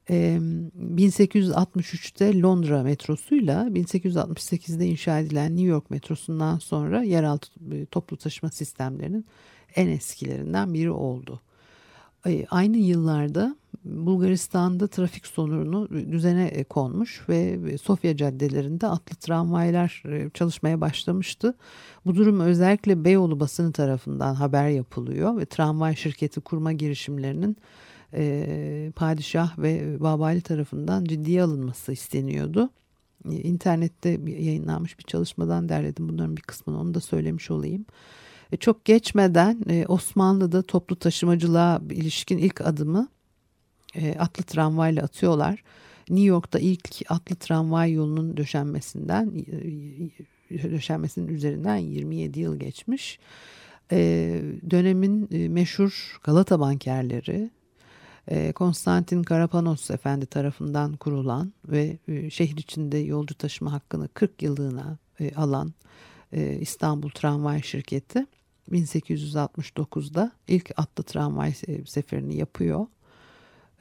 1863'te 0.10 2.42
Londra 2.42 2.84
metrosuyla 2.84 3.68
1868'de 3.68 4.88
inşa 4.88 5.20
edilen 5.20 5.56
New 5.56 5.68
York 5.68 5.92
metrosundan 5.92 6.58
sonra 6.58 7.04
yeraltı 7.04 7.50
e, 7.72 7.86
toplu 7.86 8.18
taşıma 8.18 8.52
sistemlerinin 8.52 9.26
en 9.76 9.88
eskilerinden 9.88 10.74
biri 10.74 10.92
oldu. 10.92 11.42
Aynı 12.50 12.78
yıllarda 12.78 13.56
Bulgaristan'da 13.86 14.88
trafik 14.88 15.28
sorunu 15.28 15.90
düzene 15.90 16.46
e, 16.46 16.64
konmuş 16.64 17.30
ve 17.30 17.78
Sofya 17.78 18.18
caddelerinde 18.18 18.88
atlı 18.88 19.16
tramvaylar 19.16 20.04
e, 20.06 20.30
çalışmaya 20.30 20.82
başlamıştı. 20.82 21.56
Bu 22.06 22.16
durum 22.16 22.40
özellikle 22.40 23.04
Beyoğlu 23.04 23.40
basını 23.40 23.72
tarafından 23.72 24.36
haber 24.36 24.70
yapılıyor 24.70 25.38
ve 25.38 25.46
tramvay 25.46 25.96
şirketi 25.96 26.42
kurma 26.42 26.72
girişimlerinin 26.72 27.58
e, 28.14 28.92
padişah 28.96 29.60
ve 29.60 30.02
Babali 30.02 30.42
tarafından 30.42 31.06
ciddiye 31.06 31.44
alınması 31.44 31.92
isteniyordu. 31.92 32.70
İnternette 33.30 34.10
yayınlanmış 34.26 35.00
bir 35.00 35.04
çalışmadan 35.04 35.70
derledim 35.70 36.10
bunların 36.10 36.38
bir 36.38 36.42
kısmını 36.42 36.80
onu 36.80 36.94
da 36.94 37.00
söylemiş 37.00 37.52
olayım. 37.52 37.86
E, 38.52 38.58
çok 38.58 38.86
geçmeden 38.86 39.62
e, 39.70 39.86
Osmanlı'da 39.88 40.62
toplu 40.62 40.96
taşımacılığa 40.96 41.82
ilişkin 41.90 42.38
ilk 42.38 42.62
adımı 42.62 43.08
e, 43.96 44.16
atlı 44.16 44.44
tramvayla 44.44 45.04
atıyorlar. 45.04 45.64
New 46.10 46.28
York'ta 46.28 46.60
ilk 46.60 46.90
atlı 47.10 47.36
tramvay 47.36 47.94
yolunun 47.94 48.38
döşenmesinden 48.38 49.32
döşenmesinin 50.52 51.28
üzerinden 51.28 51.76
27 51.76 52.40
yıl 52.40 52.60
geçmiş. 52.60 53.20
Dönemin 54.72 55.28
meşhur 55.52 56.20
Galata 56.24 56.60
bankerleri 56.60 57.50
Konstantin 58.56 59.24
Karapanos 59.24 59.92
Efendi 59.92 60.26
tarafından 60.26 60.94
kurulan 60.94 61.54
ve 61.68 61.98
şehir 62.30 62.58
içinde 62.58 62.98
yolcu 62.98 63.36
taşıma 63.36 63.72
hakkını 63.72 64.08
40 64.08 64.42
yıllığına 64.42 64.98
alan 65.36 65.74
İstanbul 66.60 67.10
Tramvay 67.10 67.62
Şirketi 67.62 68.26
1869'da 68.72 70.32
ilk 70.48 70.72
atlı 70.78 71.04
tramvay 71.04 71.54
seferini 71.86 72.38
yapıyor. 72.38 72.86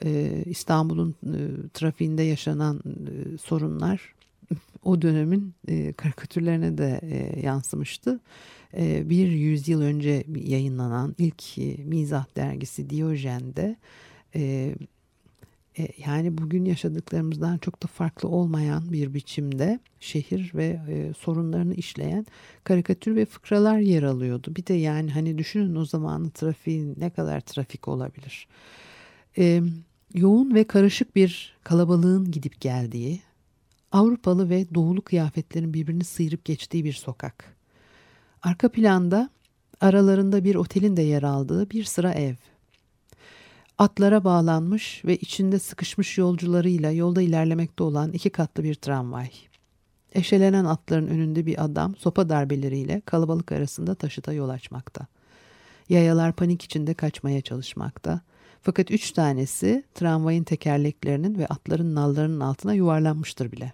Ee, 0.05 0.43
İstanbul'un 0.47 1.15
e, 1.27 1.69
trafiğinde 1.75 2.23
yaşanan 2.23 2.77
e, 2.77 3.39
sorunlar 3.39 4.15
o 4.85 5.03
dönemin 5.03 5.55
e, 5.69 5.93
karikatürlerine 5.93 6.79
de 6.79 7.01
yansımıştı. 7.43 8.21
Bir 9.05 9.29
yüzyıl 9.29 9.81
önce 9.81 10.25
yayınlanan 10.37 11.15
ilk 11.19 11.59
mizah 11.79 12.37
dergisi 12.37 12.91
Diyojen'de 12.91 13.77
e, 15.79 15.89
yani 16.07 16.39
bugün 16.39 16.65
yaşadıklarımızdan 16.65 17.59
çok 17.59 17.83
da 17.83 17.87
farklı 17.87 18.29
olmayan 18.29 18.93
bir 18.93 19.15
biçimde 19.15 19.81
şehir 20.01 20.53
ve 20.55 20.81
e, 20.89 21.13
sorunlarını 21.19 21.75
işleyen 21.75 22.27
karikatür 22.65 23.17
ve 23.17 23.25
fıkralar 23.25 23.79
yer 23.79 24.03
alıyordu. 24.03 24.53
Bir 24.57 24.67
de 24.67 24.75
yani 24.75 25.11
hani 25.11 25.39
düşünün 25.39 25.75
o 25.75 25.85
zamanın 25.85 26.31
trafiği 26.31 26.95
ne 26.97 27.11
kadar 27.11 27.41
trafik 27.41 27.89
olabilir. 27.89 28.49
E, 29.39 29.63
yoğun 30.15 30.55
ve 30.55 30.65
karışık 30.65 31.17
bir 31.17 31.57
kalabalığın 31.65 32.31
gidip 32.31 32.61
geldiği, 32.61 33.21
Avrupalı 33.93 34.51
ve 34.51 34.75
doğulu 34.75 35.03
kıyafetlerin 35.03 35.75
birbirini 35.75 36.05
sıyırıp 36.05 36.45
geçtiği 36.45 36.85
bir 36.85 36.93
sokak. 36.93 37.57
Arka 38.43 38.69
planda 38.69 39.31
aralarında 39.81 40.45
bir 40.45 40.55
otelin 40.55 40.97
de 40.97 41.03
yer 41.03 41.23
aldığı 41.23 41.71
bir 41.71 41.85
sıra 41.85 42.13
ev. 42.13 42.35
Atlara 43.79 44.25
bağlanmış 44.25 45.03
ve 45.05 45.17
içinde 45.17 45.59
sıkışmış 45.59 46.19
yolcularıyla 46.19 46.91
yolda 46.91 47.23
ilerlemekte 47.23 47.83
olan 47.83 48.13
iki 48.13 48.31
katlı 48.31 48.65
bir 48.65 48.75
tramvay. 48.75 49.31
Eşelenen 50.15 50.65
atların 50.65 51.07
önünde 51.07 51.47
bir 51.47 51.65
adam 51.65 51.97
sopa 51.97 52.29
darbeleriyle 52.29 53.01
kalabalık 53.01 53.53
arasında 53.53 53.95
taşıta 53.95 54.33
yol 54.33 54.49
açmakta. 54.49 55.07
Yayalar 55.89 56.33
panik 56.33 56.63
içinde 56.63 56.95
kaçmaya 56.95 57.41
çalışmakta. 57.41 58.21
Fakat 58.63 58.91
üç 58.91 59.11
tanesi 59.13 59.85
tramvayın 59.95 60.45
tekerleklerinin 60.45 61.39
ve 61.39 61.47
atların 61.47 61.95
nallarının 61.95 62.41
altına 62.41 62.75
yuvarlanmıştır 62.75 63.53
bile. 63.53 63.73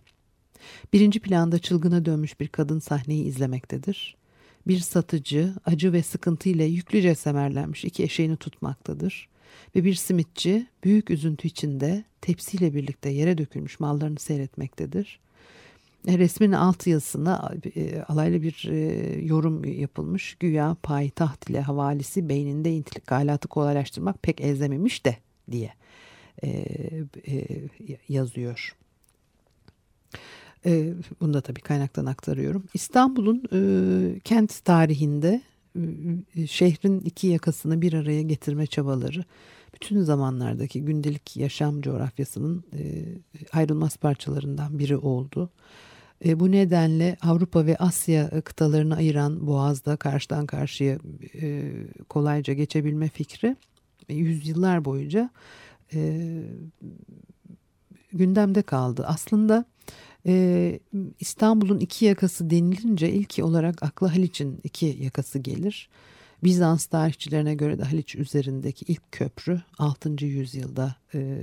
Birinci 0.92 1.20
planda 1.20 1.58
çılgına 1.58 2.04
dönmüş 2.04 2.40
bir 2.40 2.48
kadın 2.48 2.78
sahneyi 2.78 3.24
izlemektedir. 3.24 4.16
Bir 4.66 4.78
satıcı 4.78 5.54
acı 5.66 5.92
ve 5.92 6.02
sıkıntı 6.02 6.48
ile 6.48 6.64
yüklüce 6.64 7.14
semerlenmiş 7.14 7.84
iki 7.84 8.02
eşeğini 8.02 8.36
tutmaktadır 8.36 9.33
ve 9.76 9.84
bir 9.84 9.94
simitçi 9.94 10.66
büyük 10.84 11.10
üzüntü 11.10 11.48
içinde 11.48 12.04
tepsiyle 12.20 12.74
birlikte 12.74 13.10
yere 13.10 13.38
dökülmüş 13.38 13.80
mallarını 13.80 14.18
seyretmektedir. 14.18 15.20
E, 16.08 16.18
resmin 16.18 16.52
alt 16.52 16.86
yazısına 16.86 17.52
e, 17.76 18.02
alaylı 18.02 18.42
bir 18.42 18.68
e, 18.70 18.76
yorum 19.24 19.64
yapılmış. 19.64 20.36
Güya 20.40 20.76
payitaht 20.82 21.50
ile 21.50 21.60
havalisi 21.60 22.28
beyninde 22.28 22.72
intikalatı 22.72 23.48
kolaylaştırmak 23.48 24.22
pek 24.22 24.40
elzememiş 24.40 25.06
de 25.06 25.16
diye 25.50 25.72
yazıyor. 28.08 28.76
Bunu 31.20 31.34
da 31.34 31.40
tabii 31.40 31.60
kaynaktan 31.60 32.06
aktarıyorum. 32.06 32.64
İstanbul'un 32.74 33.42
kent 34.24 34.64
tarihinde 34.64 35.42
şehrin 36.46 37.00
iki 37.00 37.26
yakasını 37.26 37.82
bir 37.82 37.92
araya 37.92 38.22
getirme 38.22 38.66
çabaları 38.66 39.24
bütün 39.74 40.02
zamanlardaki 40.02 40.84
gündelik 40.84 41.36
yaşam 41.36 41.80
coğrafyasının 41.80 42.64
e, 42.78 43.04
ayrılmaz 43.52 43.96
parçalarından 43.96 44.78
biri 44.78 44.96
oldu. 44.96 45.50
E, 46.24 46.40
bu 46.40 46.52
nedenle 46.52 47.16
Avrupa 47.22 47.66
ve 47.66 47.76
Asya 47.76 48.40
kıtalarını 48.40 48.96
ayıran 48.96 49.46
boğazda 49.46 49.96
karşıdan 49.96 50.46
karşıya 50.46 50.98
e, 51.40 51.72
kolayca 52.08 52.54
geçebilme 52.54 53.08
fikri 53.08 53.56
e, 54.08 54.14
yüzyıllar 54.14 54.84
boyunca 54.84 55.30
gündemde 58.12 58.62
kaldı. 58.62 59.04
Aslında 59.06 59.64
ee, 60.26 60.80
İstanbul'un 61.20 61.78
iki 61.78 62.04
yakası 62.04 62.50
denilince 62.50 63.12
ilk 63.12 63.38
olarak 63.38 63.82
akla 63.82 64.14
Haliç'in 64.14 64.60
iki 64.64 64.98
yakası 65.00 65.38
gelir. 65.38 65.88
Bizans 66.44 66.86
tarihçilerine 66.86 67.54
göre 67.54 67.78
de 67.78 67.82
Haliç 67.82 68.16
üzerindeki 68.16 68.84
ilk 68.88 69.12
köprü 69.12 69.62
6. 69.78 70.24
yüzyılda 70.24 70.96
e, 71.14 71.38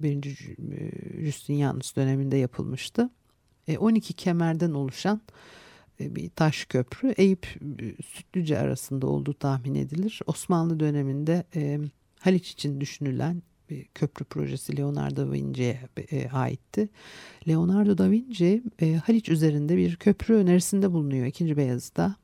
1. 0.00 0.56
Justinianus 1.24 1.96
döneminde 1.96 2.36
yapılmıştı. 2.36 3.10
E, 3.68 3.78
12 3.78 4.14
kemerden 4.14 4.70
oluşan 4.70 5.20
e, 6.00 6.14
bir 6.16 6.30
taş 6.30 6.64
köprü 6.64 7.14
Eyüp 7.16 7.46
e, 7.80 8.02
Sütlüce 8.02 8.58
arasında 8.58 9.06
olduğu 9.06 9.34
tahmin 9.34 9.74
edilir. 9.74 10.20
Osmanlı 10.26 10.80
döneminde 10.80 11.44
e, 11.54 11.80
Haliç 12.20 12.50
için 12.50 12.80
düşünülen 12.80 13.42
bir 13.70 13.84
köprü 13.84 14.24
projesi 14.24 14.76
Leonardo 14.76 15.16
da 15.16 15.32
Vinci'ye 15.32 15.80
e, 16.12 16.28
aitti. 16.28 16.88
Leonardo 17.48 17.98
da 17.98 18.10
Vinci 18.10 18.62
e, 18.80 18.94
Haliç 18.94 19.28
üzerinde 19.28 19.76
bir 19.76 19.96
köprü 19.96 20.34
önerisinde 20.34 20.92
bulunuyor 20.92 21.26
2. 21.26 21.56
Beyazıt'ta. 21.56 22.16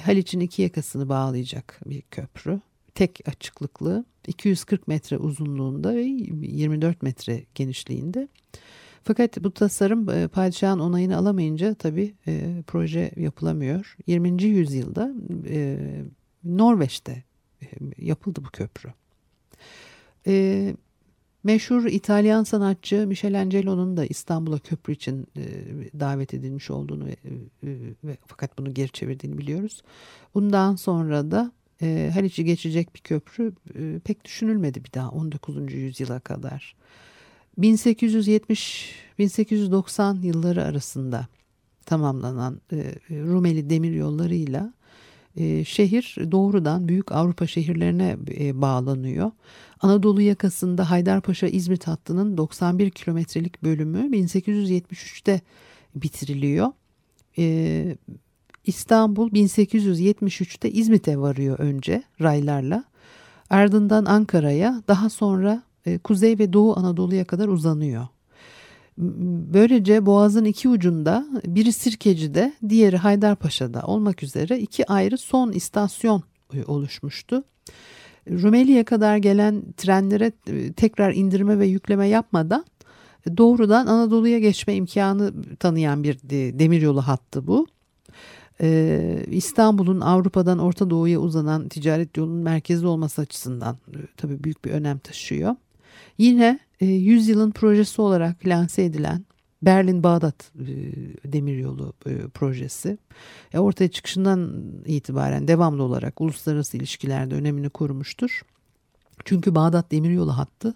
Haliç'in 0.00 0.40
iki 0.40 0.62
yakasını 0.62 1.08
bağlayacak 1.08 1.80
bir 1.86 2.02
köprü. 2.02 2.60
Tek 2.94 3.20
açıklıklı 3.28 4.04
240 4.26 4.88
metre 4.88 5.18
uzunluğunda 5.18 5.94
ve 5.94 6.02
24 6.02 7.02
metre 7.02 7.44
genişliğinde. 7.54 8.28
Fakat 9.04 9.44
bu 9.44 9.50
tasarım 9.50 10.10
e, 10.10 10.28
padişahın 10.28 10.78
onayını 10.78 11.16
alamayınca 11.16 11.74
tabii 11.74 12.14
e, 12.26 12.62
proje 12.66 13.10
yapılamıyor. 13.16 13.96
20. 14.06 14.42
yüzyılda 14.42 15.14
e, 15.48 15.78
Norveç'te 16.44 17.24
e, 17.62 17.66
yapıldı 17.98 18.40
bu 18.44 18.50
köprü. 18.50 18.92
E, 20.26 20.74
meşhur 21.44 21.84
İtalyan 21.84 22.44
sanatçı 22.44 23.06
Michelangelo'nun 23.06 23.96
da 23.96 24.06
İstanbul'a 24.06 24.58
köprü 24.58 24.92
için 24.92 25.26
e, 25.36 25.42
davet 26.00 26.34
edilmiş 26.34 26.70
olduğunu 26.70 27.06
ve, 27.06 27.16
ve 28.04 28.16
fakat 28.26 28.58
bunu 28.58 28.74
geri 28.74 28.90
çevirdiğini 28.90 29.38
biliyoruz. 29.38 29.82
Bundan 30.34 30.76
sonra 30.76 31.30
da 31.30 31.52
e, 31.82 32.10
Haliç'i 32.14 32.44
geçecek 32.44 32.94
bir 32.94 33.00
köprü 33.00 33.52
e, 33.74 34.00
pek 34.04 34.24
düşünülmedi 34.24 34.84
bir 34.84 34.92
daha 34.92 35.10
19. 35.10 35.72
yüzyıla 35.72 36.20
kadar. 36.20 36.76
1870-1890 37.58 40.26
yılları 40.26 40.64
arasında 40.64 41.28
tamamlanan 41.86 42.60
e, 42.72 42.94
Rumeli 43.10 43.70
demir 43.70 43.92
yollarıyla 43.92 44.72
E, 45.36 45.64
şehir 45.64 46.16
doğrudan 46.30 46.88
büyük 46.88 47.12
Avrupa 47.12 47.46
şehirlerine 47.46 48.16
e, 48.38 48.60
bağlanıyor. 48.60 49.30
Anadolu 49.80 50.22
yakasında 50.22 50.90
Haydarpaşa 50.90 51.46
İzmit 51.46 51.86
hattının 51.86 52.36
91 52.36 52.90
kilometrelik 52.90 53.62
bölümü 53.62 53.98
1873'te 53.98 55.40
bitiriliyor. 55.94 56.68
E, 57.38 57.96
İstanbul 58.64 59.30
1873'te 59.30 60.70
İzmit'e 60.70 61.18
varıyor 61.18 61.58
önce 61.58 62.02
raylarla. 62.20 62.84
Ardından 63.50 64.04
Ankara'ya 64.04 64.82
daha 64.88 65.10
sonra 65.10 65.62
Kuzey 66.04 66.38
ve 66.38 66.52
Doğu 66.52 66.78
Anadolu'ya 66.78 67.24
kadar 67.24 67.48
uzanıyor. 67.48 68.06
Böylece 68.98 70.06
Boğaz'ın 70.06 70.44
iki 70.44 70.68
ucunda 70.68 71.26
biri 71.46 71.72
Sirkeci'de 71.72 72.52
diğeri 72.68 72.96
Haydarpaşa'da 72.96 73.82
olmak 73.82 74.22
üzere 74.22 74.58
iki 74.58 74.86
ayrı 74.86 75.18
son 75.18 75.52
istasyon 75.52 76.22
e, 76.54 76.64
oluşmuştu. 76.64 77.44
Rumeli'ye 78.30 78.84
kadar 78.84 79.16
gelen 79.16 79.62
trenlere 79.76 80.32
e, 80.46 80.72
tekrar 80.72 81.14
indirme 81.14 81.58
ve 81.58 81.66
yükleme 81.66 82.08
yapmadan 82.08 82.64
doğrudan 83.36 83.86
Anadolu'ya 83.86 84.38
geçme 84.38 84.74
imkanı 84.74 85.32
tanıyan 85.56 86.02
bir 86.02 86.18
demiryolu 86.58 87.02
hattı 87.02 87.46
bu. 87.46 87.66
İstanbul'un 89.30 90.00
Avrupa'dan 90.00 90.58
Orta 90.58 90.90
Doğu'ya 90.90 91.20
uzanan 91.20 91.68
ticaret 91.68 92.16
yolunun 92.16 92.42
merkezi 92.42 92.86
olması 92.86 93.22
açısından 93.22 93.76
e, 93.88 93.98
tabii 94.16 94.44
büyük 94.44 94.64
bir 94.64 94.70
önem 94.70 94.98
taşıyor. 94.98 95.56
Yine 96.18 96.58
e, 96.84 96.86
100 96.86 97.28
yılın 97.28 97.50
projesi 97.50 98.02
olarak 98.02 98.46
lanse 98.46 98.84
edilen 98.84 99.24
Berlin-Bağdat 99.62 100.52
e, 100.54 101.32
demiryolu 101.32 101.92
e, 102.06 102.28
projesi 102.28 102.98
ortaya 103.54 103.88
çıkışından 103.88 104.64
itibaren 104.86 105.48
devamlı 105.48 105.82
olarak 105.82 106.20
uluslararası 106.20 106.76
ilişkilerde 106.76 107.34
önemini 107.34 107.70
korumuştur. 107.70 108.42
Çünkü 109.24 109.54
Bağdat 109.54 109.92
demiryolu 109.92 110.38
hattı 110.38 110.74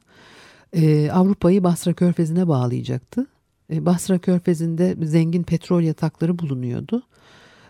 Avrupa'yı 1.12 1.64
Basra 1.64 1.92
Körfezi'ne 1.92 2.48
bağlayacaktı. 2.48 3.26
Basra 3.70 4.18
Körfezi'nde 4.18 4.96
zengin 5.02 5.42
petrol 5.42 5.82
yatakları 5.82 6.38
bulunuyordu. 6.38 7.02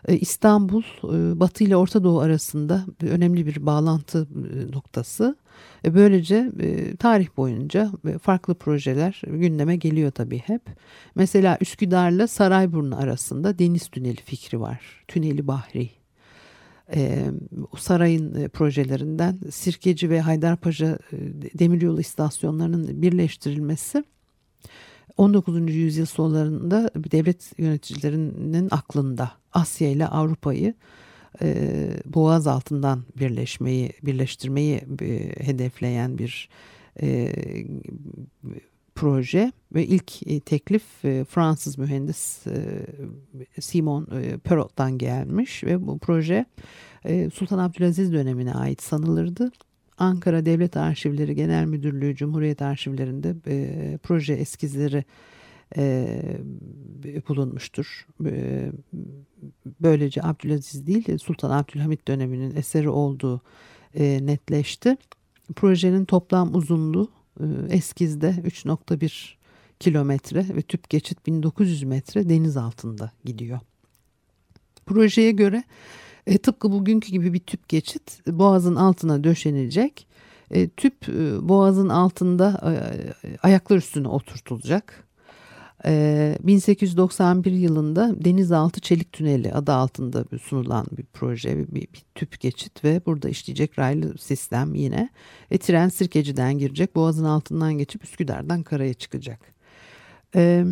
E, 0.08 0.18
İstanbul 0.18 0.82
e, 0.82 1.40
Batı 1.40 1.64
ile 1.64 1.76
Orta 1.76 2.04
Doğu 2.04 2.20
arasında 2.20 2.86
önemli 3.00 3.46
bir 3.46 3.66
bağlantı 3.66 4.28
e, 4.28 4.72
noktası. 4.72 5.36
Böylece 5.84 6.52
tarih 6.98 7.28
boyunca 7.36 7.92
farklı 8.22 8.54
projeler 8.54 9.22
gündeme 9.26 9.76
geliyor 9.76 10.10
tabii 10.10 10.38
hep. 10.38 10.62
Mesela 11.14 11.58
Üsküdar'la 11.60 12.26
Sarayburnu 12.26 12.96
arasında 12.96 13.58
deniz 13.58 13.88
tüneli 13.88 14.16
fikri 14.24 14.60
var. 14.60 15.04
Tüneli 15.08 15.46
Bahri. 15.46 15.90
sarayın 17.78 18.48
projelerinden 18.48 19.38
Sirkeci 19.50 20.10
ve 20.10 20.20
Haydarpaşa 20.20 20.98
demiryolu 21.58 22.00
istasyonlarının 22.00 23.02
birleştirilmesi 23.02 24.04
19. 25.18 25.74
yüzyıl 25.74 26.06
sonlarında 26.06 26.90
devlet 26.94 27.58
yöneticilerinin 27.58 28.68
aklında 28.70 29.30
Asya 29.52 29.88
ile 29.88 30.06
Avrupa'yı 30.06 30.74
e, 31.42 31.90
boğaz 32.04 32.46
altından 32.46 33.04
birleşmeyi, 33.16 33.92
birleştirmeyi 34.02 34.80
e, 35.00 35.44
hedefleyen 35.46 36.18
bir 36.18 36.48
e, 37.02 37.32
proje 38.94 39.52
ve 39.74 39.86
ilk 39.86 40.26
e, 40.26 40.40
teklif 40.40 41.04
e, 41.04 41.24
Fransız 41.24 41.78
mühendis 41.78 42.46
e, 42.46 42.86
Simon 43.60 44.08
e, 44.12 44.38
Perrot'tan 44.38 44.98
gelmiş 44.98 45.64
ve 45.64 45.86
bu 45.86 45.98
proje 45.98 46.46
e, 47.04 47.30
Sultan 47.30 47.58
Abdülaziz 47.58 48.12
dönemine 48.12 48.54
ait 48.54 48.82
sanılırdı. 48.82 49.50
Ankara 49.98 50.46
Devlet 50.46 50.76
Arşivleri 50.76 51.34
Genel 51.34 51.64
Müdürlüğü 51.64 52.16
Cumhuriyet 52.16 52.62
Arşivlerinde 52.62 53.34
e, 53.46 53.98
proje 54.02 54.34
eskizleri 54.34 55.04
e, 55.76 56.22
bulunmuştur. 57.28 58.06
E, 58.24 58.70
böylece 59.80 60.22
Abdülaziz 60.22 60.86
değil 60.86 61.18
Sultan 61.18 61.50
Abdülhamit 61.50 62.08
döneminin 62.08 62.56
eseri 62.56 62.88
olduğu 62.88 63.40
e, 63.94 64.26
netleşti. 64.26 64.96
Projenin 65.56 66.04
toplam 66.04 66.54
uzunluğu 66.54 67.10
e, 67.40 67.44
eskizde 67.70 68.30
3.1 68.30 69.34
kilometre 69.80 70.46
ve 70.56 70.62
tüp 70.62 70.90
geçit 70.90 71.26
1900 71.26 71.82
metre 71.82 72.28
deniz 72.28 72.56
altında 72.56 73.12
gidiyor. 73.24 73.60
Projeye 74.86 75.30
göre 75.30 75.62
e, 76.28 76.38
tıpkı 76.38 76.72
bugünkü 76.72 77.12
gibi 77.12 77.32
bir 77.32 77.40
tüp 77.40 77.68
geçit 77.68 78.20
boğazın 78.26 78.76
altına 78.76 79.24
döşenilecek. 79.24 80.06
E, 80.50 80.68
tüp 80.68 81.08
e, 81.08 81.48
boğazın 81.48 81.88
altında 81.88 82.60
e, 82.64 83.32
ayaklar 83.42 83.76
üstüne 83.76 84.08
oturtulacak. 84.08 85.08
1891 85.84 87.52
yılında 87.52 88.24
Denizaltı 88.24 88.80
Çelik 88.80 89.12
Tüneli 89.12 89.52
adı 89.52 89.72
altında 89.72 90.24
sunulan 90.42 90.86
bir 90.92 91.04
proje, 91.12 91.58
bir, 91.58 91.74
bir 91.74 92.02
tüp 92.14 92.40
geçit 92.40 92.84
ve 92.84 93.00
burada 93.06 93.28
işleyecek 93.28 93.78
raylı 93.78 94.18
sistem 94.18 94.74
yine. 94.74 95.08
E, 95.50 95.58
tren 95.58 95.88
Sirkeci'den 95.88 96.58
girecek, 96.58 96.96
Boğaz'ın 96.96 97.24
altından 97.24 97.78
geçip 97.78 98.04
Üsküdar'dan 98.04 98.62
karaya 98.62 98.94
çıkacak. 98.94 99.40
E, 100.34 100.64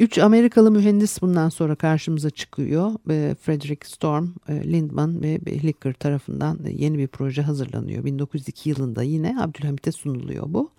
üç 0.00 0.18
Amerikalı 0.18 0.70
mühendis 0.70 1.22
bundan 1.22 1.48
sonra 1.48 1.74
karşımıza 1.74 2.30
çıkıyor. 2.30 2.90
Frederick 3.34 3.88
Storm, 3.88 4.26
e, 4.48 4.72
Lindman 4.72 5.22
ve 5.22 5.38
Hlicker 5.38 5.92
tarafından 5.92 6.58
yeni 6.72 6.98
bir 6.98 7.08
proje 7.08 7.42
hazırlanıyor. 7.42 8.04
1902 8.04 8.68
yılında 8.68 9.02
yine 9.02 9.36
Abdülhamit'e 9.40 9.92
sunuluyor 9.92 10.44
bu. 10.48 10.70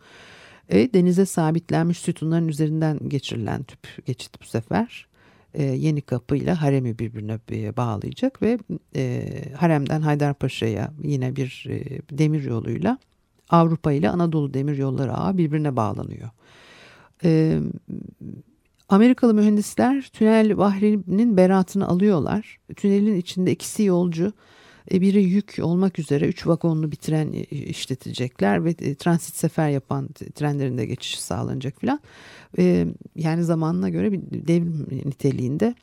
E, 0.70 0.94
denize 0.94 1.26
sabitlenmiş 1.26 1.98
sütunların 1.98 2.48
üzerinden 2.48 3.10
geçirilen 3.10 3.64
tüp 3.64 4.06
geçit 4.06 4.42
bu 4.42 4.46
sefer 4.46 5.08
e, 5.54 5.64
yeni 5.64 6.02
kapıyla 6.02 6.62
haremi 6.62 7.00
birbirine 7.00 7.40
e, 7.52 7.78
bağlayacak 7.78 8.42
ve 8.42 8.60
e, 8.96 9.26
haremden 9.56 10.02
Haydarpaşa'ya 10.02 10.94
yine 11.04 11.36
bir 11.36 11.66
e, 11.70 12.02
demir 12.18 12.44
yoluyla 12.44 12.98
Avrupa 13.50 13.92
ile 13.92 14.10
Anadolu 14.10 14.54
demir 14.54 14.78
yolları 14.78 15.14
ağı 15.14 15.38
birbirine 15.38 15.76
bağlanıyor. 15.76 16.30
E, 17.24 17.60
Amerikalı 18.92 19.34
mühendisler 19.34 20.10
tünel 20.14 20.58
Bahri'nin 20.58 21.38
beratını 21.38 21.88
alıyorlar. 21.88 22.60
Tünelin 22.76 23.16
içinde 23.16 23.52
ikisi 23.52 23.84
yolcu 23.84 24.34
e, 24.92 25.02
biri 25.02 25.24
yük 25.24 25.58
olmak 25.62 26.00
üzere 26.00 26.28
3 26.28 26.48
vagonlu 26.48 26.92
bir 26.92 26.96
tren 26.96 27.34
e, 27.34 27.44
işletecekler 27.44 28.66
ve 28.66 28.70
e, 28.70 28.96
transit 28.96 29.36
sefer 29.36 29.70
yapan 29.70 30.08
trenlerinde 30.08 30.86
geçiş 30.86 31.20
sağlanacak 31.20 31.80
filan. 31.80 32.00
Yani 33.16 33.44
zamanına 33.44 33.90
göre 33.90 34.12
bir 34.12 34.22
devrim 34.48 34.88
niteliğinde. 35.06 35.76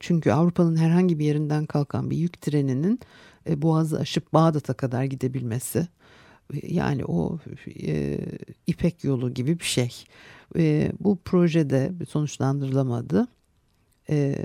Çünkü 0.00 0.32
Avrupa'nın 0.32 0.76
herhangi 0.76 1.18
bir 1.18 1.24
yerinden 1.24 1.66
kalkan 1.66 2.10
bir 2.10 2.16
yük 2.16 2.40
treninin 2.40 3.00
Boğaz'ı 3.56 3.98
aşıp 3.98 4.32
Bağdat'a 4.32 4.74
kadar 4.74 5.04
gidebilmesi 5.04 5.88
yani 6.62 7.04
o 7.04 7.38
e, 7.82 8.18
İpek 8.66 9.04
yolu 9.04 9.34
gibi 9.34 9.58
bir 9.58 9.64
şey. 9.64 10.04
E, 10.56 10.92
bu 11.00 11.18
projede 11.24 11.92
sonuçlandırılamadı. 12.08 13.28
E, 14.10 14.44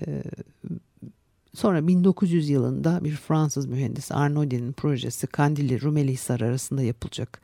Sonra 1.53 1.87
1900 1.87 2.49
yılında 2.49 3.03
bir 3.03 3.15
Fransız 3.15 3.65
mühendis 3.65 4.11
Arnaudi'nin 4.11 4.73
projesi 4.73 5.27
Kandilli 5.27 5.81
Rumeli 5.81 6.11
Hisar 6.11 6.39
arasında 6.41 6.83
yapılacak 6.83 7.41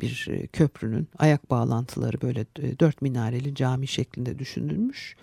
bir 0.00 0.26
e, 0.30 0.46
köprünün 0.46 1.08
ayak 1.18 1.50
bağlantıları 1.50 2.20
böyle 2.20 2.40
e, 2.40 2.78
dört 2.78 3.02
minareli 3.02 3.54
cami 3.54 3.86
şeklinde 3.88 4.38
düşünülmüş. 4.38 5.16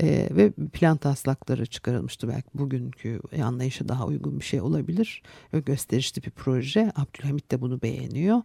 Ee, 0.00 0.28
ve 0.30 0.52
plan 0.72 0.96
taslakları 0.96 1.66
çıkarılmıştı. 1.66 2.28
Belki 2.28 2.48
bugünkü 2.54 3.20
anlayışa 3.42 3.88
daha 3.88 4.06
uygun 4.06 4.40
bir 4.40 4.44
şey 4.44 4.60
olabilir. 4.60 5.22
Ve 5.54 5.60
gösterişli 5.60 6.22
bir 6.22 6.30
proje. 6.30 6.92
Abdülhamit 6.96 7.50
de 7.50 7.60
bunu 7.60 7.82
beğeniyor. 7.82 8.42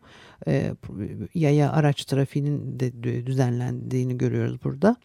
Ee, 0.47 0.75
yaya 1.33 1.71
araç 1.71 2.05
trafiğinin 2.05 2.79
de 2.79 3.03
düzenlendiğini 3.25 4.17
görüyoruz 4.17 4.63
burada. 4.63 4.95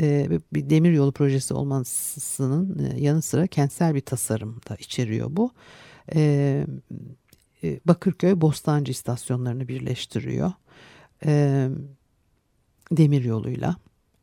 E, 0.00 0.28
bir 0.52 0.70
demir 0.70 0.92
yolu 0.92 1.12
projesi 1.12 1.54
olmasının 1.54 2.78
e, 2.78 3.00
yanı 3.00 3.22
sıra 3.22 3.46
kentsel 3.46 3.94
bir 3.94 4.00
tasarım 4.00 4.60
da 4.70 4.76
içeriyor 4.76 5.28
bu. 5.30 5.52
E, 6.14 6.66
e, 7.64 7.80
Bakırköy 7.84 8.40
Bostancı 8.40 8.92
istasyonlarını 8.92 9.68
birleştiriyor. 9.68 10.52
E, 11.26 11.68
demir 12.92 13.24
yoluyla 13.24 13.76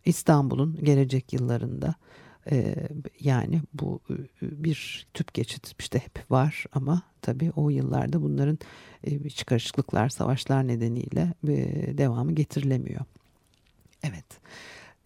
İstanbul'un 0.09 0.79
gelecek 0.83 1.33
yıllarında 1.33 1.95
e, 2.51 2.75
yani 3.19 3.61
bu 3.73 3.99
e, 4.09 4.13
bir 4.63 5.07
tüp 5.13 5.33
geçit 5.33 5.75
işte 5.79 5.99
hep 5.99 6.31
var 6.31 6.65
ama 6.71 7.01
tabii 7.21 7.51
o 7.55 7.69
yıllarda 7.69 8.21
bunların 8.21 8.59
e, 9.03 9.29
çıkarışıklıklar, 9.29 10.09
savaşlar 10.09 10.67
nedeniyle 10.67 11.33
devamı 11.97 12.31
getirilemiyor. 12.31 13.01
Evet. 14.03 14.25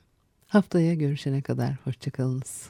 Haftaya 0.47 0.93
görüşene 0.93 1.41
kadar 1.41 1.75
hoşçakalınız. 1.83 2.69